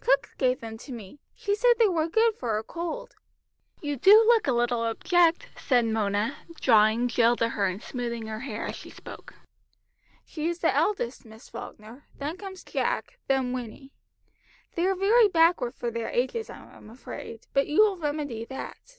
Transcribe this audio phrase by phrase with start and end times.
[0.00, 1.20] Cook gave them to me.
[1.36, 3.14] She said they were good for a cold."
[3.80, 8.40] "You do look a little object," said Mona, drawing Jill to her, and smoothing her
[8.40, 9.36] hair as she spoke.
[10.24, 13.92] "She is the eldest, Miss Falkner, then comes Jack, then Winnie.
[14.74, 18.98] They are very backward for their ages, I am afraid, but you will remedy that."